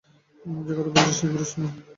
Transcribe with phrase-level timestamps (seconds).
[0.65, 1.73] যে কথা বলছে, সে ফিরোজ নয়।